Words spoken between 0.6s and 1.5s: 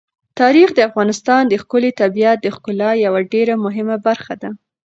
د افغانستان